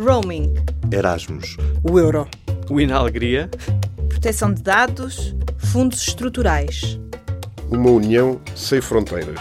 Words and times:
Roaming. 0.00 0.54
Erasmus. 0.90 1.58
O 1.82 1.98
euro. 1.98 2.26
O 2.70 2.80
Inalegria. 2.80 3.50
Proteção 4.08 4.52
de 4.52 4.62
dados. 4.62 5.36
Fundos 5.58 6.08
estruturais. 6.08 6.98
Uma 7.70 7.90
união 7.90 8.40
sem 8.56 8.80
fronteiras. 8.80 9.38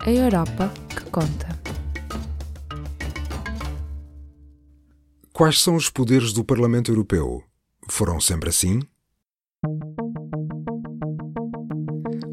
A 0.00 0.10
Europa 0.10 0.70
que 0.90 1.10
conta. 1.10 1.58
Quais 5.32 5.60
são 5.60 5.74
os 5.74 5.88
poderes 5.88 6.34
do 6.34 6.44
Parlamento 6.44 6.92
Europeu? 6.92 7.42
Foram 7.88 8.20
sempre 8.20 8.50
assim? 8.50 8.80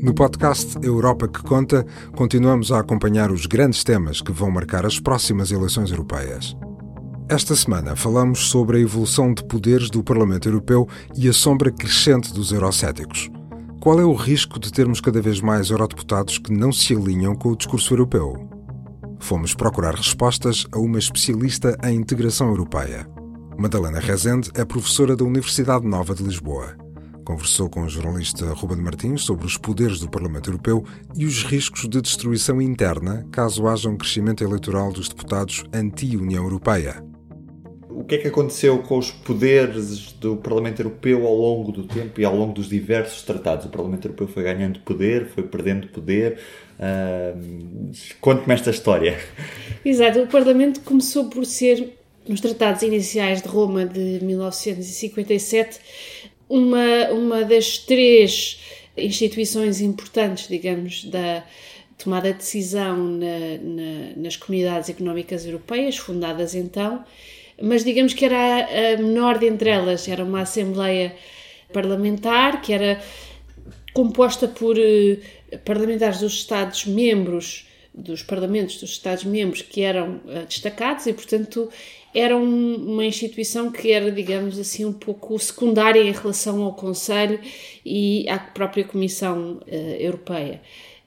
No 0.01 0.13
podcast 0.13 0.77
Europa 0.83 1.27
que 1.27 1.41
Conta, 1.41 1.85
continuamos 2.15 2.71
a 2.71 2.79
acompanhar 2.79 3.31
os 3.31 3.45
grandes 3.45 3.83
temas 3.83 4.19
que 4.19 4.31
vão 4.31 4.51
marcar 4.51 4.85
as 4.85 4.99
próximas 4.99 5.51
eleições 5.51 5.89
europeias. 5.89 6.55
Esta 7.31 7.55
semana 7.55 7.95
falamos 7.95 8.49
sobre 8.49 8.76
a 8.76 8.80
evolução 8.81 9.34
de 9.34 9.41
poderes 9.45 9.89
do 9.89 10.03
Parlamento 10.03 10.49
Europeu 10.49 10.85
e 11.16 11.30
a 11.30 11.34
sombra 11.34 11.72
crescente 11.72 12.34
dos 12.34 12.52
eurocéticos. 12.52 13.30
Qual 13.80 14.02
é 14.02 14.03
o 14.03 14.13
risco 14.13 14.59
de 14.59 14.70
termos 14.70 14.99
cada 14.99 15.22
vez 15.22 15.39
mais 15.39 15.70
eurodeputados 15.70 16.38
que 16.38 16.52
não 16.52 16.73
se 16.73 16.94
alinham 16.94 17.34
com 17.34 17.48
o 17.48 17.55
discurso 17.55 17.94
europeu? 17.94 18.49
Fomos 19.17 19.55
procurar 19.55 19.95
respostas 19.95 20.67
a 20.73 20.77
uma 20.77 20.99
especialista 20.99 21.77
em 21.86 21.95
integração 21.95 22.49
europeia. 22.49 23.08
Madalena 23.58 24.02
Rezende 24.02 24.52
é 24.53 24.66
professora 24.66 25.16
da 25.16 25.23
Universidade 25.23 25.88
Nova 25.88 26.13
de 26.13 26.23
Lisboa 26.23 26.75
conversou 27.23 27.70
com 27.70 27.84
o 27.84 27.89
jornalista 27.89 28.52
Ruben 28.52 28.81
Martins 28.81 29.22
sobre 29.22 29.45
os 29.45 29.55
poderes 29.55 30.00
do 30.00 30.09
Parlamento 30.09 30.50
Europeu 30.50 30.84
e 31.16 31.25
os 31.25 31.44
riscos 31.44 31.88
de 31.88 32.02
destruição 32.02 32.61
interna 32.61 33.25
caso 33.31 33.67
haja 33.67 33.88
um 33.88 33.95
crescimento 33.95 34.44
eleitoral 34.44 34.91
dos 34.91 35.08
deputados 35.08 35.63
anti-União 35.72 36.44
Europeia. 36.44 37.10
Que 38.11 38.15
é 38.15 38.17
que 38.17 38.27
aconteceu 38.27 38.80
com 38.80 38.97
os 38.97 39.09
poderes 39.09 40.11
do 40.11 40.36
Parlamento 40.36 40.81
Europeu 40.81 41.25
ao 41.25 41.33
longo 41.33 41.72
do 41.72 41.88
tempo 41.88 42.19
e 42.19 42.25
ao 42.25 42.36
longo 42.36 42.52
dos 42.52 42.67
diversos 42.67 43.23
tratados? 43.23 43.67
O 43.67 43.69
Parlamento 43.69 44.03
Europeu 44.03 44.27
foi 44.27 44.44
ganhando 44.44 44.81
poder, 44.81 45.27
foi 45.27 45.44
perdendo 45.44 45.88
poder. 45.88 46.38
Uh, 46.77 47.89
Conte-me 48.19 48.53
esta 48.53 48.69
história. 48.69 49.17
Exato, 49.86 50.23
o 50.23 50.27
Parlamento 50.27 50.81
começou 50.81 51.30
por 51.30 51.45
ser, 51.45 51.97
nos 52.27 52.41
tratados 52.41 52.81
iniciais 52.81 53.41
de 53.41 53.47
Roma 53.47 53.86
de 53.86 54.19
1957, 54.21 55.80
uma, 56.49 57.11
uma 57.14 57.45
das 57.45 57.77
três 57.77 58.59
instituições 58.97 59.80
importantes, 59.80 60.49
digamos, 60.49 61.05
da 61.05 61.45
tomada 61.97 62.33
de 62.33 62.39
decisão 62.39 62.97
na, 62.97 63.58
na, 63.61 64.16
nas 64.17 64.36
comunidades 64.36 64.89
económicas 64.89 65.45
europeias, 65.45 65.95
fundadas 65.95 66.53
então, 66.53 67.05
mas 67.62 67.84
digamos 67.84 68.14
que 68.14 68.26
era 68.26 68.67
a, 68.67 68.98
menor 68.98 69.38
dentre 69.38 69.70
elas, 69.70 70.08
era 70.08 70.23
uma 70.23 70.42
Assembleia 70.42 71.16
Parlamentar 71.72 72.62
que 72.62 72.73
era 72.73 73.02
composta 73.94 74.48
por 74.48 74.78
uh, 74.78 75.58
parlamentares 75.66 76.20
dos 76.20 76.34
Estados-membros, 76.34 77.67
dos 77.94 78.23
parlamentos 78.23 78.78
dos 78.78 78.92
Estados-membros 78.92 79.62
que 79.62 79.82
eram 79.82 80.22
uh, 80.26 80.45
destacados 80.48 81.08
e, 81.08 81.14
portanto, 81.14 81.70
era 82.14 82.36
um, 82.36 82.76
uma 82.76 83.06
instituição 83.06 83.72
que 83.72 83.92
era, 83.92 84.12
digamos 84.12 84.59
assim, 84.59 84.86
um 84.86 84.94
pouco 84.94 85.38
secundária 85.39 86.02
em 86.02 86.12
relação 86.12 86.62
ao 86.64 86.73
Conselho 86.73 87.39
e 87.86 88.28
à 88.30 88.38
própria 88.38 88.84
Comissão 88.84 89.62
uh, 89.67 89.76
Europeia. 90.00 90.62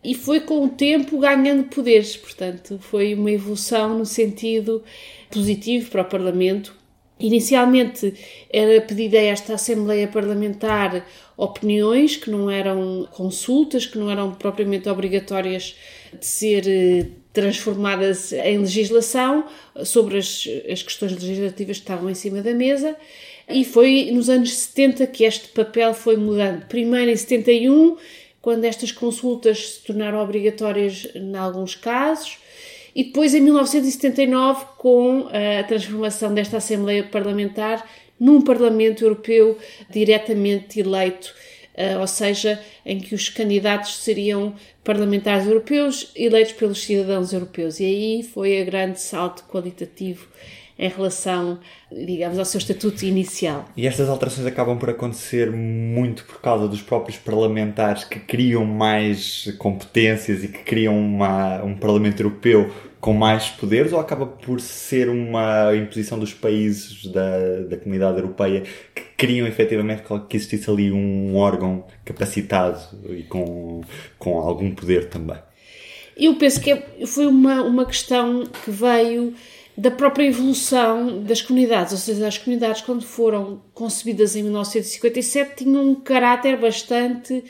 E 0.05 0.15
foi 0.15 0.41
com 0.41 0.65
o 0.65 0.69
tempo 0.69 1.19
ganhando 1.19 1.65
poderes, 1.65 2.15
portanto, 2.17 2.79
foi 2.79 3.15
uma 3.15 3.31
evolução 3.31 3.99
no 3.99 4.05
sentido 4.05 4.83
positivo 5.31 5.91
para 5.91 6.03
o 6.03 6.05
Parlamento. 6.05 6.77
Inicialmente 7.19 8.13
era 8.53 8.81
pedida 8.83 9.17
a 9.17 9.23
esta 9.23 9.55
Assembleia 9.55 10.07
Parlamentar 10.07 11.07
opiniões 11.37 12.17
que 12.17 12.31
não 12.31 12.51
eram 12.51 13.09
consultas, 13.13 13.87
que 13.87 13.97
não 13.97 14.11
eram 14.11 14.33
propriamente 14.33 14.89
obrigatórias 14.89 15.75
de 16.13 16.27
ser 16.27 16.65
eh, 16.67 17.07
transformadas 17.33 18.33
em 18.33 18.59
legislação 18.59 19.47
sobre 19.85 20.19
as, 20.19 20.47
as 20.71 20.83
questões 20.83 21.13
legislativas 21.13 21.79
que 21.79 21.83
estavam 21.83 22.11
em 22.11 22.15
cima 22.15 22.43
da 22.43 22.53
mesa. 22.53 22.97
E 23.49 23.65
foi 23.65 24.11
nos 24.13 24.29
anos 24.29 24.55
70 24.55 25.07
que 25.07 25.25
este 25.25 25.49
papel 25.49 25.95
foi 25.95 26.17
mudando. 26.17 26.67
Primeiro 26.67 27.11
em 27.11 27.17
71, 27.17 27.97
quando 28.45 28.65
estas 28.65 28.93
consultas 28.93 29.71
se 29.71 29.81
tornaram 29.87 30.23
obrigatórias 30.23 31.09
em 31.15 31.35
alguns 31.35 31.75
casos, 31.75 32.37
e 32.95 33.05
depois 33.05 33.35
em 33.35 33.41
1979, 33.41 34.67
com 34.77 35.29
a 35.29 35.65
transformação 35.65 36.33
desta 36.33 36.59
Assembleia 36.59 37.03
Parlamentar 37.03 37.89
num 38.21 38.43
Parlamento 38.43 39.03
Europeu 39.03 39.59
diretamente 39.91 40.79
eleito 40.79 41.35
uh, 41.75 42.01
ou 42.01 42.07
seja, 42.07 42.61
em 42.85 43.01
que 43.01 43.15
os 43.15 43.31
candidatos 43.31 43.97
seriam 43.97 44.55
parlamentares 44.83 45.47
europeus 45.47 46.11
eleitos 46.15 46.53
pelos 46.53 46.83
cidadãos 46.83 47.33
europeus. 47.33 47.81
E 47.81 47.85
aí 47.85 48.23
foi 48.23 48.61
a 48.61 48.65
grande 48.65 49.01
salto 49.01 49.45
qualitativo 49.45 50.29
em 50.79 50.89
relação, 50.89 51.59
digamos, 51.91 52.39
ao 52.39 52.45
seu 52.45 52.59
estatuto 52.59 53.05
inicial. 53.05 53.65
E 53.77 53.87
estas 53.87 54.09
alterações 54.09 54.47
acabam 54.47 54.77
por 54.77 54.91
acontecer 54.91 55.51
muito 55.51 56.25
por 56.25 56.41
causa 56.41 56.67
dos 56.67 56.83
próprios 56.83 57.17
parlamentares 57.17 58.05
que 58.05 58.19
criam 58.19 58.65
mais 58.65 59.55
competências 59.59 60.43
e 60.43 60.49
que 60.49 60.59
criam 60.59 60.99
uma, 60.99 61.63
um 61.63 61.77
Parlamento 61.77 62.21
Europeu 62.21 62.71
com 63.01 63.13
mais 63.13 63.51
poderes 63.51 63.93
ou 63.93 64.01
acaba 64.01 64.25
por 64.25 64.61
ser 64.61 65.11
uma 65.11 65.77
imposição 65.77 66.19
dos 66.19 66.33
países 66.33 67.05
da, 67.07 67.61
da 67.69 67.77
comunidade 67.77 68.17
europeia 68.17 68.63
que 68.95 69.03
criam 69.17 69.47
efetivamente 69.47 70.03
que 70.27 70.37
existisse 70.37 70.71
ali 70.71 70.91
um 70.91 71.37
órgão 71.37 71.85
capacitado 72.03 72.81
e 73.11 73.23
com, 73.25 73.83
com 74.19 74.39
algum 74.39 74.75
poder 74.75 75.11
também? 75.11 75.37
Eu 76.17 76.37
penso 76.37 76.61
que 76.61 76.73
é, 76.73 77.07
foi 77.07 77.27
uma, 77.27 77.63
uma 77.63 77.85
questão 77.85 78.45
que 78.65 78.71
veio 78.71 79.35
da 79.77 79.91
própria 79.91 80.25
evolução 80.25 81.23
das 81.23 81.43
comunidades, 81.43 81.93
ou 81.93 81.99
seja, 81.99 82.29
as 82.29 82.39
comunidades 82.39 82.83
quando 82.83 83.05
foram 83.05 83.61
concebidas 83.75 84.37
em 84.37 84.43
1957 84.43 85.65
tinham 85.65 85.91
um 85.91 85.95
caráter 85.97 86.57
bastante 86.57 87.43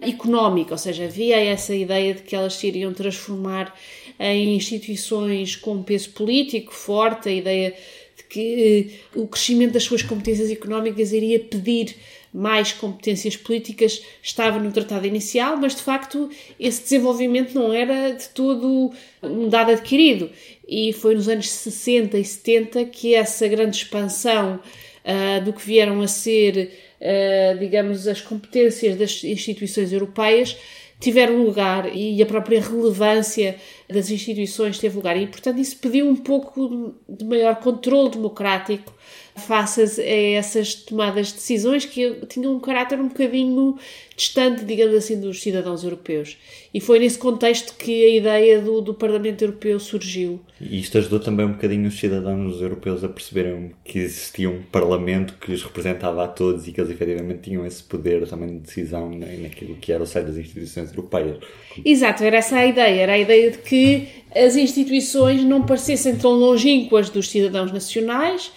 económico, 0.00 0.72
ou 0.72 0.78
seja, 0.78 1.04
havia 1.04 1.40
essa 1.40 1.74
ideia 1.74 2.14
de 2.14 2.22
que 2.22 2.36
elas 2.36 2.54
se 2.54 2.66
iriam 2.66 2.92
transformar 2.92 3.74
em 4.18 4.54
instituições 4.54 5.56
com 5.56 5.82
peso 5.82 6.10
político 6.10 6.74
forte, 6.74 7.28
a 7.28 7.32
ideia 7.32 7.74
de 8.16 8.24
que 8.24 9.00
eh, 9.14 9.18
o 9.18 9.26
crescimento 9.26 9.72
das 9.72 9.84
suas 9.84 10.02
competências 10.02 10.50
económicas 10.50 11.12
iria 11.12 11.40
pedir 11.40 11.96
mais 12.32 12.72
competências 12.72 13.36
políticas 13.36 14.02
estava 14.22 14.58
no 14.58 14.72
tratado 14.72 15.06
inicial, 15.06 15.56
mas 15.56 15.74
de 15.74 15.82
facto 15.82 16.30
esse 16.58 16.82
desenvolvimento 16.82 17.54
não 17.54 17.72
era 17.72 18.12
de 18.12 18.28
todo 18.30 18.90
um 19.22 19.48
dado 19.48 19.72
adquirido. 19.72 20.30
E 20.66 20.92
foi 20.92 21.14
nos 21.14 21.28
anos 21.28 21.50
60 21.50 22.18
e 22.18 22.24
70 22.24 22.84
que 22.86 23.14
essa 23.14 23.46
grande 23.46 23.76
expansão 23.76 24.60
uh, 25.04 25.44
do 25.44 25.52
que 25.52 25.64
vieram 25.64 26.00
a 26.00 26.08
ser, 26.08 26.72
uh, 27.00 27.58
digamos, 27.58 28.08
as 28.08 28.20
competências 28.20 28.96
das 28.96 29.22
instituições 29.22 29.92
europeias 29.92 30.56
tiveram 31.02 31.42
lugar 31.42 31.94
e 31.94 32.22
a 32.22 32.26
própria 32.26 32.60
relevância 32.60 33.56
das 33.90 34.08
instituições 34.08 34.78
teve 34.78 34.94
lugar. 34.94 35.16
E, 35.16 35.26
portanto, 35.26 35.58
isso 35.58 35.76
pediu 35.78 36.08
um 36.08 36.14
pouco 36.14 36.94
de 37.08 37.24
maior 37.24 37.56
controle 37.56 38.10
democrático 38.10 38.94
face 39.36 39.80
a 39.80 40.04
essas 40.38 40.74
tomadas 40.74 41.28
de 41.28 41.34
decisões 41.34 41.84
que 41.84 42.26
tinham 42.28 42.54
um 42.54 42.60
caráter 42.60 43.00
um 43.00 43.08
bocadinho 43.08 43.78
distante, 44.14 44.64
digamos 44.64 44.94
assim, 44.94 45.18
dos 45.18 45.40
cidadãos 45.40 45.82
europeus. 45.82 46.36
E 46.72 46.80
foi 46.80 46.98
nesse 46.98 47.18
contexto 47.18 47.74
que 47.76 48.04
a 48.04 48.16
ideia 48.16 48.60
do, 48.60 48.80
do 48.80 48.94
Parlamento 48.94 49.42
Europeu 49.42 49.80
surgiu. 49.80 50.38
E 50.60 50.78
isto 50.78 50.98
ajudou 50.98 51.18
também 51.18 51.46
um 51.46 51.52
bocadinho 51.52 51.88
os 51.88 51.98
cidadãos 51.98 52.60
europeus 52.60 53.02
a 53.02 53.08
perceberem 53.08 53.72
que 53.84 53.98
existia 53.98 54.50
um 54.50 54.62
Parlamento 54.62 55.34
que 55.40 55.52
os 55.52 55.62
representava 55.62 56.24
a 56.24 56.28
todos 56.28 56.68
e 56.68 56.72
que 56.72 56.80
eles 56.80 56.90
efetivamente 56.90 57.40
tinham 57.42 57.66
esse 57.66 57.82
poder 57.82 58.28
também 58.28 58.48
de 58.48 58.60
decisão 58.60 59.10
naquilo 59.10 59.76
que 59.76 59.92
era 59.92 60.02
o 60.02 60.06
seio 60.06 60.26
das 60.26 60.36
instituições 60.36 60.90
europeias. 60.90 61.38
Exato, 61.84 62.22
era 62.22 62.36
essa 62.36 62.56
a 62.56 62.66
ideia. 62.66 63.00
Era 63.00 63.12
a 63.14 63.18
ideia 63.18 63.50
de 63.50 63.58
que 63.58 64.08
as 64.34 64.56
instituições 64.56 65.42
não 65.42 65.62
parecessem 65.62 66.16
tão 66.16 66.32
longínquas 66.32 67.08
dos 67.08 67.30
cidadãos 67.30 67.72
nacionais 67.72 68.52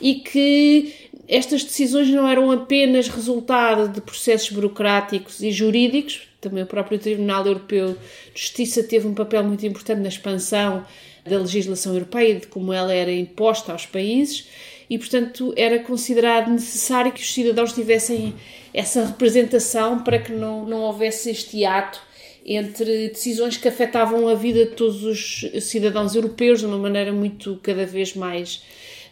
e 0.00 0.14
que 0.16 0.92
estas 1.28 1.62
decisões 1.62 2.08
não 2.08 2.26
eram 2.26 2.50
apenas 2.50 3.08
resultado 3.08 3.88
de 3.88 4.00
processos 4.00 4.50
burocráticos 4.50 5.40
e 5.42 5.52
jurídicos, 5.52 6.22
também 6.40 6.62
o 6.62 6.66
próprio 6.66 6.98
Tribunal 6.98 7.46
Europeu 7.46 7.96
de 8.34 8.40
Justiça 8.40 8.82
teve 8.82 9.06
um 9.06 9.14
papel 9.14 9.44
muito 9.44 9.64
importante 9.64 10.00
na 10.00 10.08
expansão 10.08 10.84
da 11.24 11.38
legislação 11.38 11.92
europeia, 11.92 12.36
de 12.36 12.46
como 12.46 12.72
ela 12.72 12.92
era 12.92 13.12
imposta 13.12 13.72
aos 13.72 13.86
países, 13.86 14.48
e 14.88 14.98
portanto 14.98 15.52
era 15.56 15.78
considerado 15.78 16.50
necessário 16.50 17.12
que 17.12 17.20
os 17.20 17.32
cidadãos 17.32 17.72
tivessem 17.72 18.34
essa 18.74 19.04
representação 19.04 20.02
para 20.02 20.18
que 20.18 20.32
não, 20.32 20.64
não 20.64 20.80
houvesse 20.80 21.30
este 21.30 21.64
ato 21.64 22.00
entre 22.44 23.08
decisões 23.08 23.56
que 23.56 23.68
afetavam 23.68 24.26
a 24.26 24.34
vida 24.34 24.64
de 24.64 24.72
todos 24.72 25.04
os 25.04 25.44
cidadãos 25.62 26.14
europeus 26.14 26.60
de 26.60 26.66
uma 26.66 26.78
maneira 26.78 27.12
muito 27.12 27.60
cada 27.62 27.84
vez 27.84 28.14
mais 28.14 28.62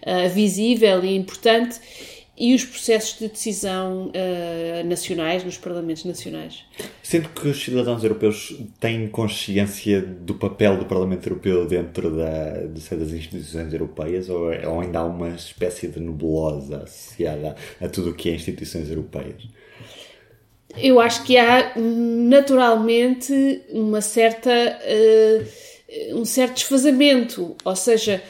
uh, 0.09 0.29
visível 0.31 1.05
e 1.05 1.15
importante 1.15 1.81
e 2.39 2.55
os 2.55 2.65
processos 2.65 3.19
de 3.19 3.29
decisão 3.29 4.13
uh, 4.13 4.87
nacionais, 4.87 5.43
nos 5.43 5.59
parlamentos 5.59 6.05
nacionais. 6.05 6.65
Sendo 7.03 7.29
que 7.31 7.49
os 7.49 7.63
cidadãos 7.63 8.05
europeus 8.05 8.57
têm 8.79 9.09
consciência 9.09 10.01
do 10.01 10.35
papel 10.35 10.77
do 10.77 10.87
Parlamento 10.87 11.27
Europeu 11.27 11.67
dentro 11.67 12.17
da, 12.17 12.51
das 12.69 13.13
instituições 13.13 13.73
europeias 13.73 14.29
ou, 14.29 14.53
ou, 14.53 14.81
ainda 14.81 15.01
há 15.01 15.05
uma 15.05 15.31
espécie 15.31 15.89
de 15.89 15.99
nebulosa 15.99 16.85
associada 16.85 17.57
a, 17.81 17.87
a 17.87 17.89
tudo 17.89 18.11
o 18.11 18.15
que 18.15 18.31
é 18.31 18.35
instituições 18.35 18.89
europeias? 18.89 19.43
Eu 20.77 21.01
acho 21.01 21.25
que 21.25 21.37
há 21.37 21.73
naturalmente 21.77 23.63
uma 23.71 24.01
certa, 24.01 24.51
uh, 24.51 26.17
um 26.17 26.25
certo 26.25 26.55
desfazamento, 26.55 27.57
ou 27.65 27.75
seja, 27.75 28.23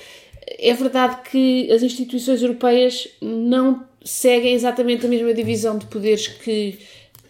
é 0.58 0.72
verdade 0.74 1.28
que 1.30 1.70
as 1.70 1.82
instituições 1.82 2.42
europeias 2.42 3.08
não 3.20 3.84
seguem 4.04 4.54
exatamente 4.54 5.04
a 5.04 5.08
mesma 5.08 5.34
divisão 5.34 5.76
de 5.76 5.86
poderes 5.86 6.28
que 6.28 6.78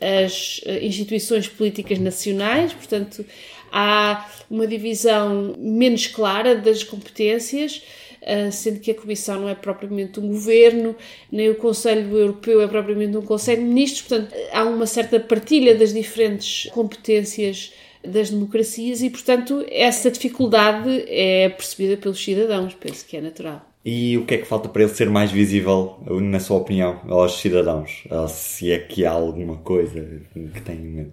as 0.00 0.60
eh, 0.64 0.86
instituições 0.86 1.48
políticas 1.48 1.98
nacionais, 1.98 2.72
portanto, 2.72 3.24
há 3.72 4.28
uma 4.50 4.66
divisão 4.66 5.54
menos 5.58 6.06
clara 6.06 6.54
das 6.54 6.84
competências, 6.84 7.82
eh, 8.22 8.50
sendo 8.50 8.80
que 8.80 8.90
a 8.90 8.94
Comissão 8.94 9.40
não 9.40 9.48
é 9.48 9.54
propriamente 9.54 10.20
um 10.20 10.28
governo, 10.28 10.94
nem 11.32 11.50
o 11.50 11.56
Conselho 11.56 12.16
Europeu 12.16 12.60
é 12.62 12.68
propriamente 12.68 13.16
um 13.16 13.22
Conselho 13.22 13.62
de 13.62 13.68
Ministros, 13.68 14.02
portanto, 14.02 14.34
há 14.52 14.64
uma 14.64 14.86
certa 14.86 15.18
partilha 15.18 15.74
das 15.74 15.92
diferentes 15.92 16.70
competências 16.70 17.72
das 18.04 18.30
democracias 18.30 19.02
e, 19.02 19.10
portanto, 19.10 19.64
essa 19.70 20.10
dificuldade 20.10 21.04
é 21.08 21.48
percebida 21.48 21.96
pelos 21.96 22.22
cidadãos, 22.22 22.74
penso 22.74 23.04
que 23.06 23.16
é 23.16 23.20
natural. 23.20 23.64
E 23.84 24.18
o 24.18 24.26
que 24.26 24.34
é 24.34 24.38
que 24.38 24.44
falta 24.44 24.68
para 24.68 24.82
ele 24.82 24.92
ser 24.92 25.08
mais 25.08 25.30
visível, 25.30 25.96
na 26.06 26.40
sua 26.40 26.58
opinião, 26.58 27.00
aos 27.08 27.40
cidadãos? 27.40 28.04
Ou 28.10 28.28
se 28.28 28.70
é 28.70 28.78
que 28.78 29.06
há 29.06 29.10
alguma 29.10 29.56
coisa 29.56 30.20
que 30.32 30.60
tem 30.60 30.76
em 30.76 30.88
mente? 30.88 31.12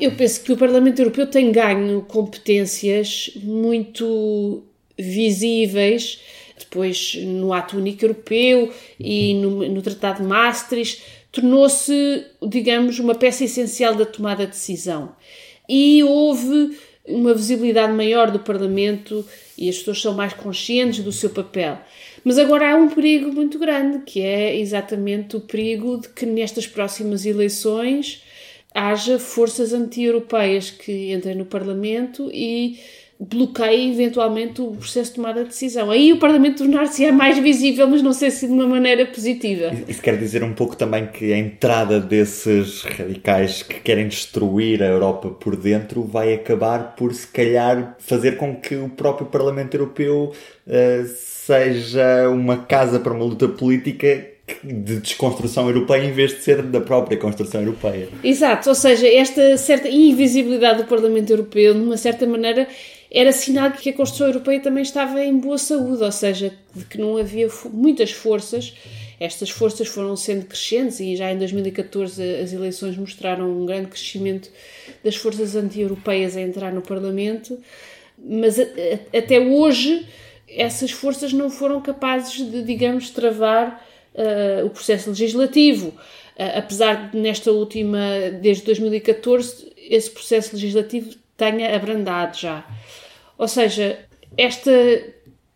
Eu 0.00 0.12
penso 0.12 0.42
que 0.42 0.52
o 0.52 0.56
Parlamento 0.56 0.98
Europeu 1.00 1.26
tem 1.26 1.52
ganho 1.52 2.02
competências 2.02 3.30
muito 3.42 4.64
visíveis 4.98 6.20
depois 6.58 7.14
no 7.16 7.52
Ato 7.52 7.76
Único 7.76 8.04
Europeu 8.04 8.72
e 8.98 9.34
no, 9.34 9.68
no 9.68 9.82
Tratado 9.82 10.22
de 10.22 10.28
Maastricht, 10.28 11.02
tornou-se, 11.32 12.26
digamos, 12.42 12.98
uma 12.98 13.14
peça 13.14 13.44
essencial 13.44 13.94
da 13.94 14.06
tomada 14.06 14.44
de 14.44 14.52
decisão. 14.52 15.14
E 15.68 16.02
houve 16.02 16.76
uma 17.06 17.34
visibilidade 17.34 17.92
maior 17.92 18.30
do 18.30 18.38
Parlamento 18.38 19.24
e 19.58 19.68
as 19.68 19.78
pessoas 19.78 20.00
são 20.00 20.14
mais 20.14 20.32
conscientes 20.32 21.04
do 21.04 21.12
seu 21.12 21.30
papel. 21.30 21.78
Mas 22.24 22.38
agora 22.38 22.72
há 22.72 22.76
um 22.76 22.88
perigo 22.88 23.30
muito 23.32 23.58
grande, 23.58 24.04
que 24.04 24.20
é 24.20 24.58
exatamente 24.58 25.36
o 25.36 25.40
perigo 25.40 26.00
de 26.00 26.08
que 26.08 26.24
nestas 26.24 26.66
próximas 26.66 27.26
eleições 27.26 28.22
haja 28.74 29.18
forças 29.18 29.72
anti-europeias 29.72 30.70
que 30.70 31.12
entrem 31.12 31.36
no 31.36 31.44
Parlamento 31.44 32.30
e 32.32 32.78
bloqueiem 33.18 33.92
eventualmente 33.92 34.60
o 34.60 34.72
processo 34.72 35.10
de 35.10 35.16
tomada 35.16 35.42
de 35.42 35.48
decisão. 35.48 35.90
Aí 35.90 36.12
o 36.12 36.18
Parlamento 36.18 36.58
tornar-se 36.58 37.04
é 37.04 37.12
mais 37.12 37.38
visível, 37.38 37.88
mas 37.88 38.02
não 38.02 38.12
sei 38.12 38.30
se 38.30 38.46
de 38.46 38.52
uma 38.52 38.66
maneira 38.66 39.06
positiva. 39.06 39.72
Isso 39.88 40.02
quer 40.02 40.18
dizer 40.18 40.42
um 40.42 40.52
pouco 40.52 40.76
também 40.76 41.06
que 41.06 41.32
a 41.32 41.38
entrada 41.38 42.00
desses 42.00 42.82
radicais 42.82 43.62
que 43.62 43.80
querem 43.80 44.08
destruir 44.08 44.82
a 44.82 44.86
Europa 44.86 45.30
por 45.30 45.56
dentro 45.56 46.02
vai 46.02 46.34
acabar 46.34 46.96
por, 46.96 47.14
se 47.14 47.26
calhar, 47.26 47.96
fazer 47.98 48.36
com 48.36 48.56
que 48.56 48.74
o 48.74 48.88
próprio 48.88 49.26
Parlamento 49.26 49.74
Europeu 49.74 50.32
uh, 50.66 51.06
seja 51.06 52.28
uma 52.28 52.58
casa 52.58 52.98
para 52.98 53.12
uma 53.12 53.24
luta 53.24 53.48
política 53.48 54.34
de 54.62 55.00
desconstrução 55.00 55.68
europeia 55.68 56.04
em 56.04 56.12
vez 56.12 56.32
de 56.32 56.42
ser 56.42 56.62
da 56.62 56.80
própria 56.80 57.16
construção 57.16 57.62
europeia. 57.62 58.08
Exato, 58.22 58.68
ou 58.68 58.74
seja, 58.74 59.06
esta 59.08 59.56
certa 59.56 59.88
invisibilidade 59.88 60.82
do 60.82 60.88
Parlamento 60.88 61.30
Europeu, 61.30 61.72
de 61.72 61.80
uma 61.80 61.96
certa 61.96 62.26
maneira, 62.26 62.68
era 63.14 63.30
sinal 63.30 63.70
de 63.70 63.78
que 63.78 63.90
a 63.90 63.92
construção 63.92 64.26
europeia 64.26 64.60
também 64.60 64.82
estava 64.82 65.24
em 65.24 65.38
boa 65.38 65.56
saúde, 65.56 66.02
ou 66.02 66.10
seja, 66.10 66.52
de 66.74 66.84
que 66.84 66.98
não 66.98 67.16
havia 67.16 67.48
muitas 67.72 68.10
forças. 68.10 68.74
Estas 69.20 69.50
forças 69.50 69.86
foram 69.86 70.16
sendo 70.16 70.46
crescentes 70.46 70.98
e 70.98 71.14
já 71.14 71.30
em 71.30 71.38
2014 71.38 72.20
as 72.42 72.52
eleições 72.52 72.96
mostraram 72.96 73.48
um 73.48 73.64
grande 73.64 73.86
crescimento 73.86 74.50
das 75.04 75.14
forças 75.14 75.54
anti-europeias 75.54 76.36
a 76.36 76.40
entrar 76.40 76.72
no 76.72 76.82
Parlamento, 76.82 77.56
mas 78.18 78.58
até 79.16 79.38
hoje 79.38 80.06
essas 80.48 80.90
forças 80.90 81.32
não 81.32 81.48
foram 81.48 81.80
capazes 81.80 82.34
de, 82.50 82.62
digamos, 82.64 83.10
travar 83.10 83.86
uh, 84.14 84.66
o 84.66 84.70
processo 84.70 85.10
legislativo. 85.10 85.88
Uh, 85.88 86.58
apesar 86.58 87.10
de 87.10 87.18
nesta 87.18 87.52
última, 87.52 88.00
desde 88.42 88.64
2014, 88.64 89.72
esse 89.76 90.10
processo 90.10 90.54
legislativo 90.54 91.14
tenha 91.36 91.74
abrandado 91.74 92.36
já. 92.36 92.64
Ou 93.38 93.48
seja, 93.48 93.98
esta 94.36 94.70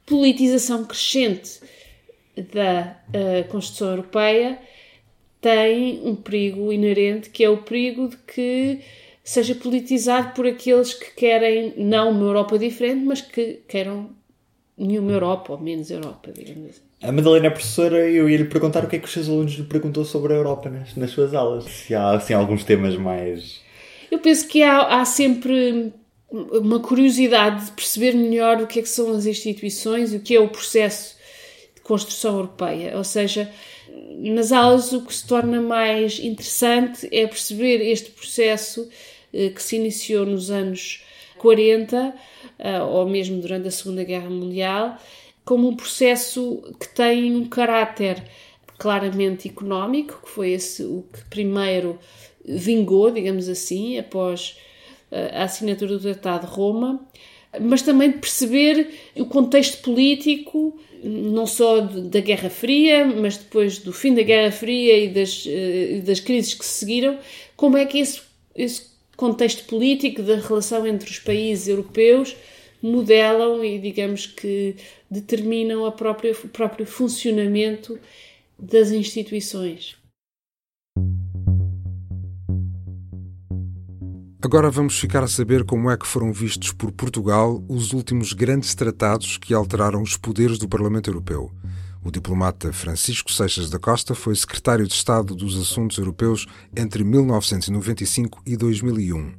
politização 0.07 0.85
crescente 0.85 1.61
da 2.53 2.97
uh, 3.09 3.49
Constituição 3.49 3.91
Europeia 3.91 4.59
tem 5.41 6.01
um 6.05 6.17
perigo 6.17 6.73
inerente, 6.73 7.31
que 7.31 7.45
é 7.45 7.51
o 7.51 7.59
perigo 7.59 8.09
de 8.09 8.17
que 8.17 8.81
seja 9.23 9.55
politizado 9.55 10.33
por 10.35 10.47
aqueles 10.47 10.95
que 10.95 11.15
querem 11.15 11.75
não 11.77 12.11
uma 12.11 12.23
Europa 12.23 12.59
diferente, 12.59 13.05
mas 13.05 13.21
que 13.21 13.61
queiram 13.69 14.11
nenhuma 14.77 15.13
Europa 15.13 15.53
ou 15.53 15.59
menos 15.59 15.91
Europa, 15.91 16.33
digamos 16.33 16.71
assim. 16.71 16.81
A 17.03 17.13
Madalena 17.13 17.47
é 17.47 17.51
professora 17.51 17.99
eu 18.11 18.29
ia 18.29 18.39
lhe 18.39 18.45
perguntar 18.45 18.85
o 18.85 18.89
que 18.89 18.97
é 18.97 18.99
que 18.99 19.05
os 19.05 19.13
seus 19.13 19.29
alunos 19.29 19.53
lhe 19.53 19.65
perguntou 19.65 20.05
sobre 20.05 20.33
a 20.33 20.37
Europa 20.37 20.69
nas, 20.69 20.97
nas 20.97 21.11
suas 21.11 21.35
aulas. 21.35 21.65
Se 21.65 21.95
há 21.95 22.11
assim, 22.11 22.35
alguns 22.35 22.65
temas 22.65 22.97
mais. 22.97 23.61
Eu 24.11 24.19
penso 24.19 24.49
que 24.49 24.63
há, 24.63 25.01
há 25.01 25.05
sempre 25.05 25.93
uma 26.31 26.81
curiosidade 26.81 27.67
de 27.67 27.73
perceber 27.73 28.13
melhor 28.15 28.61
o 28.61 28.67
que 28.67 28.81
é 28.81 28.83
que 28.83 28.89
são 28.89 29.11
as 29.13 29.27
instituições 29.27 30.13
e 30.13 30.17
o 30.17 30.21
que 30.21 30.37
é 30.37 30.41
o 30.41 30.49
processo 30.49 31.17
de 31.75 31.81
construção 31.81 32.37
europeia. 32.37 32.97
Ou 32.97 33.05
seja, 33.05 33.51
nas 34.19 34.53
aulas 34.53 34.93
o 34.93 35.05
que 35.05 35.15
se 35.15 35.27
torna 35.27 35.61
mais 35.61 36.19
interessante 36.19 37.09
é 37.11 37.27
perceber 37.27 37.81
este 37.81 38.11
processo 38.11 38.89
eh, 39.33 39.49
que 39.49 39.63
se 39.63 39.77
iniciou 39.77 40.27
nos 40.27 40.51
anos 40.51 41.03
40 41.39 42.15
eh, 42.59 42.83
ou 42.83 43.09
mesmo 43.09 43.41
durante 43.41 43.69
a 43.69 43.71
Segunda 43.71 44.05
Guerra 44.05 44.29
Mundial 44.29 44.99
como 45.49 45.67
um 45.67 45.75
processo 45.75 46.63
que 46.79 46.89
tem 46.89 47.35
um 47.35 47.47
caráter 47.47 48.23
claramente 48.77 49.49
económico, 49.49 50.21
que 50.23 50.29
foi 50.29 50.51
esse 50.51 50.83
o 50.83 51.07
que 51.11 51.25
primeiro 51.31 51.99
vingou, 52.45 53.11
digamos 53.11 53.49
assim, 53.49 53.99
após 53.99 54.59
a 55.11 55.45
assinatura 55.45 55.97
do 55.97 56.01
Tratado 56.01 56.47
de 56.47 56.53
Roma, 56.53 57.07
mas 57.61 57.83
também 57.83 58.11
de 58.11 58.19
perceber 58.19 58.91
o 59.17 59.25
contexto 59.25 59.83
político, 59.83 60.79
não 61.03 61.47
só 61.47 61.81
da 61.81 62.21
Guerra 62.21 62.51
Fria, 62.51 63.07
mas 63.07 63.37
depois 63.37 63.79
do 63.79 63.93
fim 63.93 64.15
da 64.15 64.23
Guerra 64.23 64.53
Fria 64.53 64.99
e 64.99 65.09
das, 65.09 65.45
eh, 65.47 66.03
das 66.05 66.21
crises 66.21 66.55
que 66.55 66.65
se 66.65 66.81
seguiram, 66.81 67.19
como 67.57 67.77
é 67.77 67.87
que 67.87 67.99
esse, 67.99 68.21
esse 68.55 68.87
contexto 69.17 69.65
político 69.65 70.23
da 70.23 70.37
relação 70.37 70.87
entre 70.87 71.11
os 71.11 71.19
países 71.19 71.69
europeus 71.69 72.37
modelam 72.83 73.65
e, 73.65 73.79
digamos 73.79 74.27
que, 74.27 74.77
determinam 75.11 75.85
a 75.85 75.93
própria, 75.93 76.33
o 76.33 76.49
próprio 76.49 76.87
funcionamento 76.87 77.99
das 78.59 78.91
instituições. 78.91 79.97
Agora 84.41 84.71
vamos 84.71 84.97
ficar 84.97 85.25
a 85.25 85.29
saber 85.29 85.65
como 85.65 85.91
é 85.91 85.97
que 85.97 86.07
foram 86.07 86.33
vistos 86.33 86.71
por 86.71 86.93
Portugal 86.93 87.61
os 87.69 87.93
últimos 87.93 88.33
grandes 88.33 88.73
tratados 88.73 89.37
que 89.37 89.53
alteraram 89.53 90.01
os 90.01 90.17
poderes 90.17 90.59
do 90.59 90.69
Parlamento 90.69 91.11
Europeu. 91.11 91.51
O 92.05 92.11
diplomata 92.13 92.73
Francisco 92.73 93.33
Seixas 93.33 93.69
da 93.69 93.81
Costa 93.81 94.15
foi 94.15 94.37
secretário 94.37 94.87
de 94.87 94.95
Estado 94.95 95.35
dos 95.35 95.59
Assuntos 95.61 95.99
Europeus 95.99 96.47
entre 96.77 97.03
1995 97.03 98.41
e 98.47 98.57
2001. 98.57 99.33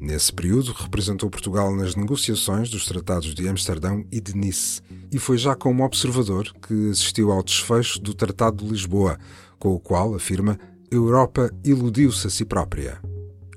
Nesse 0.00 0.32
período, 0.32 0.72
representou 0.72 1.30
Portugal 1.30 1.72
nas 1.76 1.94
negociações 1.94 2.68
dos 2.68 2.84
tratados 2.84 3.36
de 3.36 3.48
Amsterdão 3.48 4.04
e 4.10 4.20
de 4.20 4.36
Nice 4.36 4.82
e 5.12 5.20
foi 5.20 5.38
já 5.38 5.54
como 5.54 5.84
observador 5.84 6.52
que 6.66 6.90
assistiu 6.90 7.30
ao 7.30 7.44
desfecho 7.44 8.00
do 8.00 8.12
Tratado 8.12 8.64
de 8.64 8.72
Lisboa, 8.72 9.16
com 9.56 9.72
o 9.72 9.78
qual, 9.78 10.16
afirma, 10.16 10.58
a 10.90 10.94
Europa 10.94 11.48
iludiu-se 11.64 12.26
a 12.26 12.30
si 12.30 12.44
própria. 12.44 13.11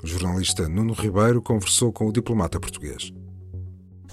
O 0.06 0.08
jornalista 0.08 0.70
Nuno 0.70 0.94
Ribeiro 0.94 1.42
conversou 1.42 1.92
com 1.92 2.08
o 2.08 2.14
diplomata 2.14 2.60
português. 2.60 3.12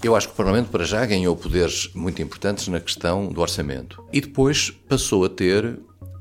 Eu 0.02 0.16
acho 0.16 0.26
que 0.28 0.32
o 0.32 0.36
Parlamento, 0.38 0.70
para 0.70 0.86
já, 0.86 1.04
ganhou 1.04 1.36
poderes 1.36 1.90
muito 1.94 2.22
importantes 2.22 2.66
na 2.68 2.80
questão 2.80 3.28
do 3.28 3.42
orçamento. 3.42 4.02
E 4.10 4.18
depois 4.18 4.70
passou 4.70 5.22
a 5.22 5.28
ter 5.28 5.78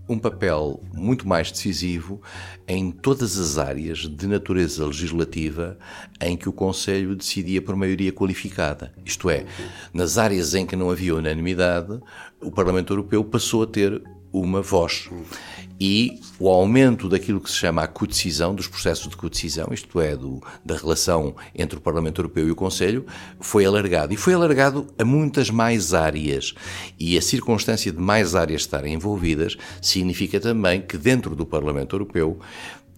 um 0.09 0.19
papel 0.19 0.83
muito 0.93 1.25
mais 1.25 1.53
decisivo 1.53 2.21
em 2.67 2.91
todas 2.91 3.37
as 3.37 3.57
áreas 3.57 3.99
de 3.99 4.27
natureza 4.27 4.85
legislativa 4.85 5.77
em 6.19 6.35
que 6.35 6.49
o 6.49 6.53
Conselho 6.53 7.15
decidia 7.15 7.61
por 7.61 7.73
maioria 7.73 8.11
qualificada. 8.11 8.93
Isto 9.05 9.29
é, 9.29 9.45
nas 9.93 10.17
áreas 10.17 10.53
em 10.53 10.65
que 10.65 10.75
não 10.75 10.91
havia 10.91 11.15
unanimidade, 11.15 11.97
o 12.41 12.51
Parlamento 12.51 12.91
Europeu 12.91 13.23
passou 13.23 13.63
a 13.63 13.67
ter 13.67 14.03
uma 14.33 14.61
voz. 14.61 15.09
E 15.83 16.19
o 16.37 16.47
aumento 16.47 17.09
daquilo 17.09 17.41
que 17.41 17.49
se 17.49 17.55
chama 17.55 17.81
a 17.81 17.87
codecisão, 17.87 18.53
dos 18.53 18.67
processos 18.67 19.09
de 19.09 19.17
codecisão, 19.17 19.69
isto 19.71 19.99
é, 19.99 20.15
do, 20.15 20.39
da 20.63 20.77
relação 20.77 21.35
entre 21.55 21.79
o 21.79 21.81
Parlamento 21.81 22.19
Europeu 22.21 22.47
e 22.47 22.51
o 22.51 22.55
Conselho, 22.55 23.03
foi 23.39 23.65
alargado. 23.65 24.13
E 24.13 24.15
foi 24.15 24.35
alargado 24.35 24.85
a 24.99 25.03
muitas 25.03 25.49
mais 25.49 25.91
áreas. 25.91 26.53
E 26.99 27.17
a 27.17 27.21
circunstância 27.21 27.91
de 27.91 27.97
mais 27.97 28.35
áreas 28.35 28.61
estarem 28.61 28.93
envolvidas 28.93 29.57
significa 29.81 30.39
também 30.39 30.83
que 30.83 30.99
dentro 30.99 31.35
do 31.35 31.47
Parlamento 31.47 31.95
Europeu 31.95 32.39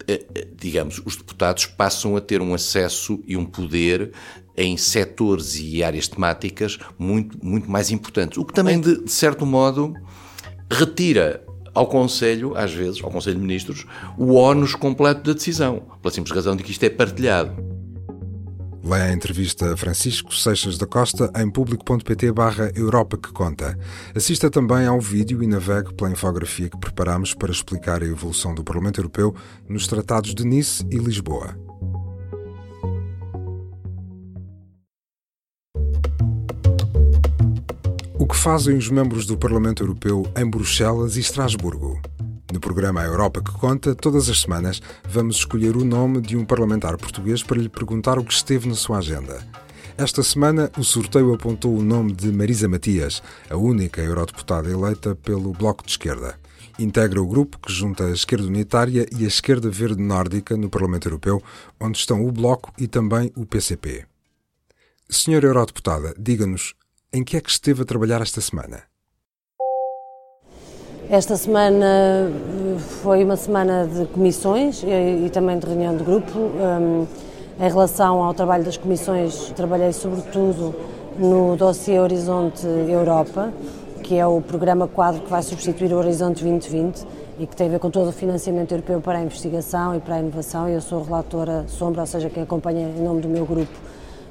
eh, 0.06 0.22
eh, 0.34 0.48
digamos, 0.54 1.00
os 1.06 1.16
deputados 1.16 1.64
passam 1.64 2.14
a 2.18 2.20
ter 2.20 2.42
um 2.42 2.52
acesso 2.52 3.18
e 3.26 3.34
um 3.34 3.46
poder 3.46 4.12
em 4.54 4.76
setores 4.76 5.58
e 5.58 5.82
áreas 5.82 6.06
temáticas 6.06 6.78
muito, 6.98 7.42
muito 7.42 7.70
mais 7.70 7.90
importantes. 7.90 8.36
O 8.36 8.44
que 8.44 8.52
também, 8.52 8.78
de, 8.78 9.04
de 9.04 9.10
certo 9.10 9.46
modo, 9.46 9.94
retira 10.70 11.42
ao 11.74 11.86
Conselho, 11.86 12.56
às 12.56 12.72
vezes, 12.72 13.02
ao 13.02 13.10
Conselho 13.10 13.36
de 13.36 13.42
Ministros, 13.42 13.84
o 14.16 14.34
ónus 14.34 14.74
completo 14.74 15.22
da 15.22 15.32
decisão, 15.32 15.82
pela 16.00 16.12
simples 16.12 16.34
razão 16.34 16.56
de 16.56 16.62
que 16.62 16.70
isto 16.70 16.84
é 16.84 16.90
partilhado. 16.90 17.52
Leia 18.84 19.04
a 19.04 19.12
entrevista 19.14 19.72
a 19.72 19.76
Francisco 19.78 20.34
Seixas 20.34 20.76
da 20.76 20.86
Costa 20.86 21.32
em 21.38 21.50
público.pt 21.50 22.32
barra 22.32 22.70
Europa 22.74 23.16
que 23.16 23.32
conta. 23.32 23.78
Assista 24.14 24.50
também 24.50 24.86
ao 24.86 25.00
vídeo 25.00 25.42
e 25.42 25.46
navegue 25.46 25.94
pela 25.94 26.10
infografia 26.10 26.68
que 26.68 26.78
preparamos 26.78 27.32
para 27.32 27.50
explicar 27.50 28.02
a 28.02 28.06
evolução 28.06 28.54
do 28.54 28.62
Parlamento 28.62 29.00
Europeu 29.00 29.34
nos 29.66 29.86
tratados 29.86 30.34
de 30.34 30.44
Nice 30.44 30.86
e 30.90 30.98
Lisboa. 30.98 31.63
Que 38.34 38.40
fazem 38.40 38.76
os 38.76 38.90
membros 38.90 39.26
do 39.26 39.38
Parlamento 39.38 39.84
Europeu 39.84 40.26
em 40.36 40.44
Bruxelas 40.44 41.16
e 41.16 41.20
Estrasburgo? 41.20 42.00
No 42.52 42.58
programa 42.58 43.00
A 43.00 43.04
Europa 43.04 43.40
que 43.40 43.52
Conta, 43.52 43.94
todas 43.94 44.28
as 44.28 44.40
semanas, 44.40 44.82
vamos 45.08 45.36
escolher 45.36 45.76
o 45.76 45.84
nome 45.84 46.20
de 46.20 46.36
um 46.36 46.44
parlamentar 46.44 46.96
português 46.98 47.44
para 47.44 47.58
lhe 47.58 47.68
perguntar 47.68 48.18
o 48.18 48.24
que 48.24 48.32
esteve 48.32 48.68
na 48.68 48.74
sua 48.74 48.98
agenda. 48.98 49.46
Esta 49.96 50.20
semana, 50.24 50.68
o 50.76 50.82
sorteio 50.82 51.32
apontou 51.32 51.78
o 51.78 51.82
nome 51.82 52.12
de 52.12 52.32
Marisa 52.32 52.68
Matias, 52.68 53.22
a 53.48 53.56
única 53.56 54.02
eurodeputada 54.02 54.68
eleita 54.68 55.14
pelo 55.14 55.52
Bloco 55.52 55.84
de 55.84 55.92
Esquerda. 55.92 56.36
Integra 56.76 57.22
o 57.22 57.28
grupo 57.28 57.60
que 57.60 57.72
junta 57.72 58.06
a 58.06 58.12
esquerda 58.12 58.48
unitária 58.48 59.06
e 59.16 59.24
a 59.24 59.28
esquerda 59.28 59.70
verde 59.70 60.02
nórdica 60.02 60.56
no 60.56 60.68
Parlamento 60.68 61.06
Europeu, 61.06 61.40
onde 61.78 61.98
estão 61.98 62.26
o 62.26 62.32
Bloco 62.32 62.72
e 62.76 62.88
também 62.88 63.30
o 63.36 63.46
PCP. 63.46 64.04
Senhora 65.08 65.46
Eurodeputada, 65.46 66.12
diga-nos 66.18 66.74
em 67.14 67.22
que 67.22 67.36
é 67.36 67.40
que 67.40 67.48
esteve 67.48 67.82
a 67.82 67.84
trabalhar 67.84 68.20
esta 68.20 68.40
semana? 68.40 68.82
Esta 71.08 71.36
semana 71.36 71.86
eh, 71.86 72.78
foi 73.02 73.22
uma 73.22 73.36
semana 73.36 73.86
de 73.86 74.06
comissões 74.06 74.82
e, 74.82 75.26
e 75.26 75.30
também 75.30 75.56
de 75.56 75.64
reunião 75.64 75.96
de 75.96 76.02
grupo. 76.02 76.36
Um, 76.36 77.06
em 77.60 77.68
relação 77.68 78.20
ao 78.20 78.34
trabalho 78.34 78.64
das 78.64 78.76
comissões, 78.76 79.52
trabalhei 79.54 79.92
sobretudo 79.92 80.74
no 81.16 81.54
dossiê 81.54 82.00
Horizonte 82.00 82.66
Europa, 82.66 83.52
que 84.02 84.16
é 84.16 84.26
o 84.26 84.40
programa 84.40 84.88
quadro 84.88 85.22
que 85.22 85.30
vai 85.30 85.40
substituir 85.40 85.92
o 85.92 85.98
Horizonte 85.98 86.42
2020 86.42 87.06
e 87.38 87.46
que 87.46 87.54
tem 87.54 87.68
a 87.68 87.70
ver 87.70 87.78
com 87.78 87.90
todo 87.90 88.08
o 88.08 88.12
financiamento 88.12 88.72
europeu 88.72 89.00
para 89.00 89.18
a 89.18 89.22
investigação 89.22 89.94
e 89.94 90.00
para 90.00 90.16
a 90.16 90.18
inovação. 90.18 90.68
Eu 90.68 90.80
sou 90.80 91.00
relatora 91.04 91.64
sombra, 91.68 92.00
ou 92.00 92.06
seja, 92.08 92.28
quem 92.28 92.42
acompanha 92.42 92.88
em 92.88 93.00
nome 93.00 93.20
do 93.20 93.28
meu 93.28 93.46
grupo 93.46 93.78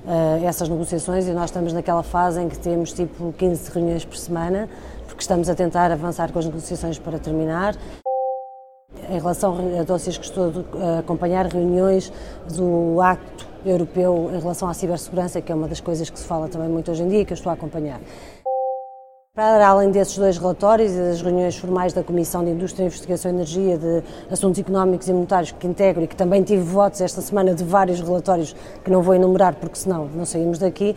uh, 0.06 0.46
essas 0.46 0.70
negociações 0.70 1.28
e 1.28 1.32
nós 1.32 1.46
estamos 1.46 1.74
naquela 1.74 2.04
fase 2.04 2.42
em 2.42 2.50
que 2.50 2.58
temos 2.58 2.94
tipo 2.94 3.34
15 3.34 3.72
reuniões 3.72 4.06
por 4.06 4.18
semana, 4.18 4.70
porque 5.08 5.22
estamos 5.22 5.50
a 5.50 5.56
tentar 5.56 5.92
avançar 5.92 6.32
com 6.32 6.40
as 6.40 6.46
negociações 6.46 7.00
para 7.00 7.20
terminar. 7.20 7.76
Em 9.10 9.18
relação 9.18 9.58
a 9.80 9.84
dossiês 9.84 10.18
que 10.18 10.26
estou 10.26 10.66
a 10.80 11.00
acompanhar, 11.00 11.48
reuniões 11.48 12.12
do 12.56 13.02
Acto 13.02 13.48
Europeu 13.66 14.30
em 14.34 14.40
relação 14.40 14.70
à 14.70 14.74
cibersegurança, 14.74 15.42
que 15.42 15.52
é 15.52 15.56
uma 15.56 15.68
das 15.68 15.80
coisas 15.80 16.10
que 16.10 16.20
se 16.20 16.26
fala 16.26 16.48
também 16.48 16.70
muito 16.70 16.92
hoje 16.92 17.04
em 17.04 17.08
dia 17.08 17.22
e 17.22 17.26
que 17.26 17.34
eu 17.34 17.36
estou 17.36 17.50
a 17.50 17.54
acompanhar. 17.54 18.00
Para 19.36 19.68
além 19.68 19.90
desses 19.90 20.16
dois 20.16 20.38
relatórios 20.38 20.92
e 20.92 20.96
das 20.96 21.20
reuniões 21.20 21.58
formais 21.58 21.92
da 21.92 22.04
Comissão 22.04 22.46
de 22.46 22.52
Indústria, 22.52 22.86
Investigação 22.86 23.32
e 23.32 23.34
Energia, 23.34 23.80
de 23.80 24.04
Assuntos 24.30 24.60
Económicos 24.60 25.08
e 25.08 25.14
Monetários 25.14 25.52
que 25.52 25.66
integro 25.66 26.04
e 26.04 26.08
que 26.08 26.16
também 26.16 26.44
tive 26.44 26.62
votos 26.62 27.02
esta 27.02 27.20
semana 27.20 27.56
de 27.56 27.64
vários 27.64 28.00
relatórios 28.00 28.56
que 28.86 28.92
não 28.92 29.02
vou 29.02 29.16
enumerar 29.16 29.56
porque 29.56 29.76
senão 29.76 30.06
não 30.06 30.24
saímos 30.24 30.60
daqui, 30.60 30.96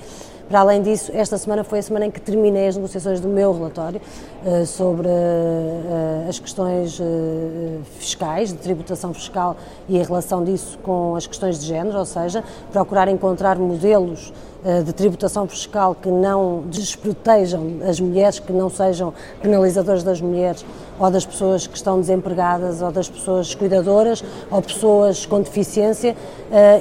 para 0.49 0.61
além 0.61 0.81
disso, 0.81 1.11
esta 1.13 1.37
semana 1.39 1.65
foi 1.65 1.81
a 1.81 1.83
semana 1.83 2.07
em 2.07 2.11
que 2.11 2.21
terminei 2.21 2.69
as 2.69 2.77
negociações 2.77 3.19
do 3.19 3.29
meu 3.29 3.53
relatório 3.53 4.01
uh, 4.45 4.65
sobre 4.65 5.09
uh, 5.09 6.29
as 6.29 6.39
questões 6.39 7.01
uh, 7.01 7.05
fiscais, 7.99 8.53
de 8.53 8.59
tributação 8.59 9.13
fiscal 9.13 9.57
e 9.89 10.01
a 10.01 10.05
relação 10.05 10.45
disso 10.45 10.79
com 10.85 11.17
as 11.17 11.27
questões 11.27 11.59
de 11.59 11.67
género, 11.67 11.99
ou 11.99 12.05
seja, 12.05 12.45
procurar 12.71 13.09
encontrar 13.09 13.59
modelos 13.59 14.33
de 14.85 14.93
tributação 14.93 15.47
fiscal 15.47 15.95
que 15.95 16.09
não 16.09 16.65
desprotejam 16.67 17.77
as 17.89 18.01
mulheres, 18.01 18.41
que 18.41 18.53
não 18.53 18.69
sejam 18.69 19.15
penalizadores 19.41 20.03
das 20.03 20.21
mulheres 20.21 20.67
ou 20.99 21.09
das 21.09 21.25
pessoas 21.25 21.69
que 21.69 21.77
estão 21.77 22.01
desempregadas 22.01 22.83
ou 22.83 22.91
das 22.91 23.09
pessoas 23.09 23.55
cuidadoras 23.55 24.25
ou 24.51 24.61
pessoas 24.61 25.25
com 25.25 25.41
deficiência 25.41 26.17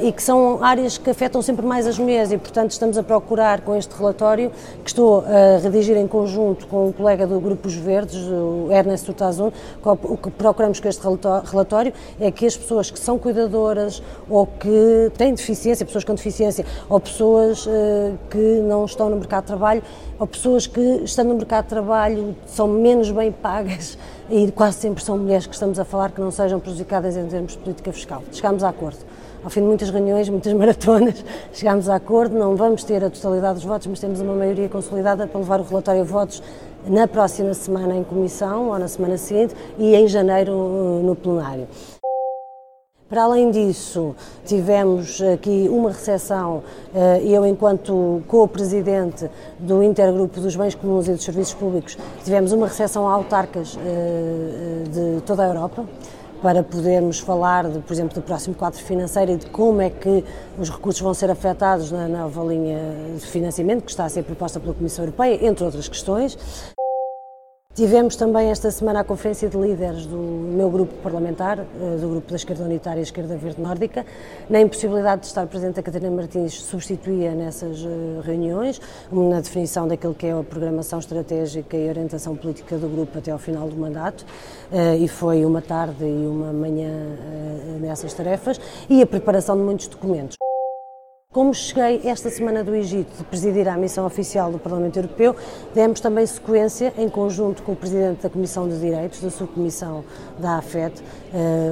e 0.02 0.12
que 0.12 0.24
são 0.24 0.64
áreas 0.64 0.98
que 0.98 1.12
afetam 1.12 1.44
sempre 1.44 1.64
mais 1.64 1.86
as 1.86 2.00
mulheres 2.00 2.32
e, 2.32 2.40
portanto, 2.40 2.72
estamos 2.72 2.98
a 2.98 3.04
procurar 3.04 3.55
com 3.62 3.76
este 3.76 3.96
relatório, 3.96 4.52
que 4.84 4.90
estou 4.90 5.24
a 5.26 5.58
redigir 5.62 5.98
em 5.98 6.08
conjunto 6.08 6.68
com 6.68 6.88
um 6.88 6.92
colega 6.92 7.26
do 7.26 7.40
Grupo 7.40 7.68
Os 7.68 7.76
Verdes, 7.76 8.22
o 8.28 8.68
Ernesto 8.72 9.14
Tazun. 9.14 9.52
O 9.84 10.18
que 10.18 10.30
procuramos 10.32 10.80
com 10.80 10.88
este 10.88 11.02
relatório 11.04 11.94
é 12.20 12.32
que 12.32 12.46
as 12.46 12.56
pessoas 12.56 12.92
que 12.92 13.00
são 13.00 13.18
cuidadoras 13.18 14.02
ou 14.30 14.46
que 14.46 15.12
têm 15.18 15.34
deficiência, 15.34 15.86
pessoas 15.86 16.04
com 16.04 16.16
deficiência, 16.16 16.66
ou 16.90 17.00
pessoas 17.00 17.66
eh, 17.68 18.14
que 18.30 18.38
não 18.38 18.86
estão 18.86 19.10
no 19.10 19.18
mercado 19.18 19.44
de 19.44 19.48
trabalho, 19.48 19.84
ou 20.20 20.28
pessoas 20.28 20.68
que 20.68 20.82
estão 21.04 21.26
no 21.26 21.36
mercado 21.36 21.64
de 21.66 21.70
trabalho 21.70 22.36
são 22.46 22.68
menos 22.68 23.12
bem 23.12 23.32
pagas 23.32 23.98
e 24.30 24.52
quase 24.52 24.78
sempre 24.78 25.04
são 25.04 25.18
mulheres 25.18 25.46
que 25.46 25.54
estamos 25.54 25.80
a 25.80 25.86
falar 25.86 26.12
que 26.12 26.22
não 26.22 26.32
sejam 26.32 26.60
prejudicadas 26.60 27.16
em 27.18 27.28
termos 27.28 27.54
de 27.54 27.58
política 27.60 27.92
fiscal. 27.92 28.24
Chegámos 28.32 28.64
a 28.64 28.70
acordo 28.70 28.98
ao 29.46 29.52
fim 29.52 29.62
de 29.62 29.68
muitas 29.68 29.92
reuniões, 29.92 30.28
muitas 30.28 30.52
maratonas, 30.54 31.24
chegámos 31.54 31.88
a 31.88 31.96
acordo, 31.96 32.36
não 32.36 32.56
vamos 32.56 32.84
ter 32.84 33.04
a 33.04 33.12
totalidade 33.12 33.54
dos 33.54 33.64
votos, 33.64 33.86
mas 33.86 34.00
temos 34.00 34.20
uma 34.20 34.34
maioria 34.34 34.68
consolidada 34.68 35.28
para 35.28 35.40
levar 35.40 35.60
o 35.60 35.64
relatório 35.64 36.02
a 36.02 36.04
votos 36.04 36.42
na 36.88 37.08
próxima 37.08 37.54
semana 37.54 37.96
em 37.96 38.04
comissão 38.04 38.70
ou 38.70 38.80
na 38.80 38.88
semana 38.88 39.20
seguinte 39.20 39.56
e 39.78 39.94
em 39.94 40.08
janeiro 40.08 40.52
no 41.04 41.16
plenário. 41.16 41.68
Para 43.08 43.22
além 43.22 43.52
disso, 43.52 44.16
tivemos 44.48 45.22
aqui 45.22 45.68
uma 45.70 45.92
recepção, 45.92 46.64
eh, 46.94 47.22
eu 47.24 47.46
enquanto 47.46 48.24
co-presidente 48.28 49.30
do 49.60 49.84
Intergrupo 49.84 50.42
dos 50.42 50.56
Bens 50.56 50.74
Comuns 50.74 51.08
e 51.08 51.12
dos 51.12 51.24
Serviços 51.24 51.54
Públicos, 51.54 51.96
tivemos 52.24 52.52
uma 52.52 52.66
recepção 52.66 53.08
a 53.08 53.14
autarcas 53.14 53.78
eh, 53.78 54.90
de 54.90 55.22
toda 55.22 55.44
a 55.44 55.48
Europa, 55.48 55.86
para 56.46 56.62
podermos 56.62 57.18
falar, 57.18 57.68
de, 57.68 57.80
por 57.80 57.92
exemplo, 57.92 58.14
do 58.14 58.22
próximo 58.22 58.54
quadro 58.54 58.80
financeiro 58.80 59.32
e 59.32 59.36
de 59.36 59.48
como 59.48 59.82
é 59.82 59.90
que 59.90 60.24
os 60.60 60.70
recursos 60.70 61.02
vão 61.02 61.12
ser 61.12 61.32
afetados 61.32 61.92
na 61.92 62.08
nova 62.08 62.44
linha 62.44 62.78
de 63.16 63.26
financiamento 63.26 63.84
que 63.84 63.90
está 63.90 64.06
a 64.06 64.10
ser 64.10 64.22
proposta 64.22 64.60
pela 64.60 64.76
Comissão 64.76 65.06
Europeia, 65.06 65.44
entre 65.44 65.66
outras 65.66 65.90
questões. 65.90 66.38
Tivemos 67.76 68.16
também 68.16 68.52
esta 68.52 68.72
semana 68.72 69.02
a 69.02 69.04
conferência 69.04 69.50
de 69.50 69.58
líderes 69.58 70.06
do 70.06 70.16
meu 70.16 70.70
grupo 70.70 70.94
parlamentar, 71.04 71.60
eh, 71.60 71.98
do 72.00 72.08
grupo 72.08 72.30
da 72.30 72.38
Esquerda 72.38 72.64
Unitária 72.64 73.02
e 73.02 73.04
Esquerda 73.04 73.36
Verde 73.36 73.62
Nórdica. 73.62 74.06
Na 74.50 74.62
impossibilidade 74.62 75.24
de 75.24 75.28
estar 75.28 75.46
presente, 75.46 75.78
a 75.78 75.84
Catarina 75.84 76.10
Martins 76.10 76.54
substituía 76.54 77.36
nessas 77.36 77.84
eh, 77.84 78.22
reuniões, 78.24 78.80
na 79.12 79.42
definição 79.42 79.90
daquilo 79.90 80.14
que 80.14 80.26
é 80.26 80.32
a 80.32 80.42
programação 80.42 81.00
estratégica 81.00 81.76
e 81.76 81.90
orientação 81.90 82.34
política 82.38 82.78
do 82.78 82.88
grupo 82.88 83.18
até 83.18 83.32
ao 83.32 83.40
final 83.40 83.68
do 83.68 83.76
mandato. 83.76 84.26
Eh, 84.72 85.00
e 85.00 85.10
foi 85.10 85.44
uma 85.44 85.62
tarde 85.62 86.06
e 86.06 86.28
uma 86.28 86.54
manhã 86.54 86.90
nessas 87.82 88.14
tarefas 88.14 88.58
e 88.90 89.02
a 89.02 89.06
preparação 89.06 89.58
de 89.58 89.64
muitos 89.64 89.90
documentos. 89.90 90.38
Como 91.36 91.54
cheguei 91.54 92.00
esta 92.06 92.30
semana 92.30 92.64
do 92.64 92.74
Egito 92.74 93.18
de 93.18 93.24
presidir 93.26 93.68
a 93.68 93.76
missão 93.76 94.06
oficial 94.06 94.50
do 94.50 94.58
Parlamento 94.58 94.96
Europeu, 94.96 95.36
demos 95.74 96.00
também 96.00 96.26
sequência, 96.26 96.94
em 96.98 97.10
conjunto 97.10 97.62
com 97.62 97.74
o 97.74 97.76
Presidente 97.76 98.24
da 98.24 98.30
Comissão 98.30 98.70
de 98.70 98.80
Direitos, 98.80 99.20
da 99.20 99.30
Subcomissão 99.30 100.06
da 100.40 100.60
AFET, 100.60 101.04
eh, 101.34 101.72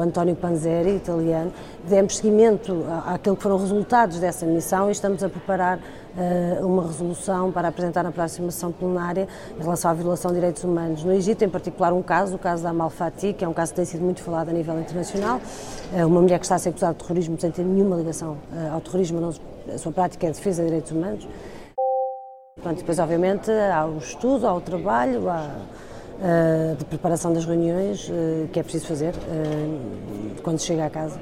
António 0.00 0.34
Panzeri, 0.36 0.96
italiano, 0.96 1.52
demos 1.88 2.16
seguimento 2.16 2.84
àquilo 3.06 3.36
que 3.36 3.42
foram 3.42 3.56
os 3.56 3.62
resultados 3.62 4.18
dessa 4.18 4.46
missão 4.46 4.88
e 4.88 4.92
estamos 4.92 5.22
a 5.22 5.28
preparar 5.28 5.78
uh, 5.78 6.66
uma 6.66 6.86
resolução 6.86 7.50
para 7.52 7.68
apresentar 7.68 8.02
na 8.02 8.12
próxima 8.12 8.50
sessão 8.50 8.72
plenária 8.72 9.28
em 9.58 9.62
relação 9.62 9.90
à 9.90 9.94
violação 9.94 10.30
de 10.30 10.36
direitos 10.36 10.64
humanos 10.64 11.04
no 11.04 11.12
Egito, 11.12 11.44
em 11.44 11.48
particular 11.48 11.92
um 11.92 12.02
caso, 12.02 12.36
o 12.36 12.38
caso 12.38 12.62
da 12.62 12.70
Amal 12.70 12.92
que 13.36 13.44
é 13.44 13.48
um 13.48 13.52
caso 13.52 13.72
que 13.72 13.76
tem 13.76 13.84
sido 13.84 14.02
muito 14.02 14.22
falado 14.22 14.48
a 14.48 14.52
nível 14.52 14.78
internacional, 14.78 15.40
uh, 15.92 16.06
uma 16.06 16.20
mulher 16.20 16.38
que 16.38 16.44
está 16.44 16.56
a 16.56 16.58
ser 16.58 16.70
acusada 16.70 16.94
de 16.94 17.00
terrorismo 17.00 17.38
sem 17.40 17.50
ter 17.50 17.64
nenhuma 17.64 17.96
ligação 17.96 18.36
uh, 18.52 18.74
ao 18.74 18.80
terrorismo, 18.80 19.20
não, 19.20 19.32
a 19.72 19.78
sua 19.78 19.92
prática 19.92 20.26
é 20.26 20.30
defesa 20.30 20.62
de 20.62 20.68
direitos 20.68 20.92
humanos. 20.92 21.28
Portanto, 22.56 22.78
depois, 22.78 22.98
obviamente, 22.98 23.50
há 23.50 23.86
o 23.86 23.98
estudo, 23.98 24.46
há 24.46 24.52
o 24.52 24.60
trabalho, 24.60 25.28
há 25.28 25.48
de 26.78 26.84
preparação 26.84 27.32
das 27.32 27.44
reuniões 27.44 28.10
que 28.52 28.58
é 28.58 28.62
preciso 28.62 28.86
fazer 28.86 29.14
quando 30.42 30.60
chega 30.60 30.86
à 30.86 30.90
casa. 30.90 31.20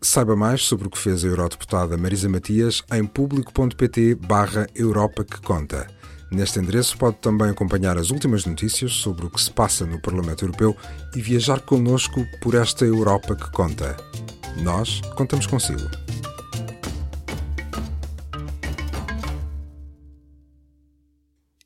Saiba 0.00 0.36
mais 0.36 0.62
sobre 0.62 0.86
o 0.86 0.90
que 0.90 0.98
fez 0.98 1.24
a 1.24 1.26
eurodeputada 1.26 1.96
Marisa 1.96 2.28
Matias 2.28 2.82
em 2.92 3.04
público.pt 3.04 4.14
barra 4.14 4.66
Europa 4.74 5.24
que 5.24 5.40
conta. 5.40 5.88
Neste 6.30 6.58
endereço 6.60 6.96
pode 6.96 7.16
também 7.16 7.50
acompanhar 7.50 7.96
as 7.96 8.10
últimas 8.10 8.44
notícias 8.44 8.92
sobre 8.92 9.26
o 9.26 9.30
que 9.30 9.40
se 9.40 9.50
passa 9.50 9.86
no 9.86 10.00
Parlamento 10.00 10.44
Europeu 10.44 10.76
e 11.16 11.20
viajar 11.20 11.60
connosco 11.60 12.24
por 12.40 12.54
esta 12.54 12.84
Europa 12.84 13.34
que 13.34 13.50
conta. 13.50 13.96
Nós 14.62 15.00
contamos 15.16 15.46
consigo. 15.46 15.88